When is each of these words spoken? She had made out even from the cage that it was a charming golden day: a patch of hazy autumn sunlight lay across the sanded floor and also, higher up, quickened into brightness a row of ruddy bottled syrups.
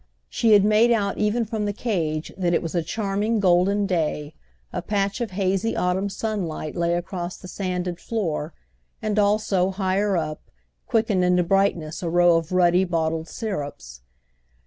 She 0.29 0.53
had 0.53 0.65
made 0.65 0.89
out 0.89 1.19
even 1.19 1.45
from 1.45 1.65
the 1.65 1.73
cage 1.73 2.33
that 2.35 2.55
it 2.55 2.63
was 2.63 2.73
a 2.73 2.81
charming 2.81 3.39
golden 3.39 3.85
day: 3.85 4.33
a 4.73 4.81
patch 4.81 5.21
of 5.21 5.29
hazy 5.29 5.77
autumn 5.77 6.09
sunlight 6.09 6.75
lay 6.75 6.95
across 6.95 7.37
the 7.37 7.47
sanded 7.47 7.99
floor 7.99 8.51
and 8.99 9.19
also, 9.19 9.69
higher 9.69 10.17
up, 10.17 10.41
quickened 10.87 11.23
into 11.23 11.43
brightness 11.43 12.01
a 12.01 12.09
row 12.09 12.35
of 12.37 12.51
ruddy 12.51 12.83
bottled 12.83 13.27
syrups. 13.27 14.01